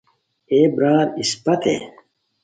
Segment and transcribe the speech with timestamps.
[0.51, 1.75] ائے برار اسپتے